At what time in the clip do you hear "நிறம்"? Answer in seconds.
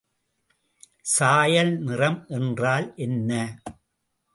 1.79-2.19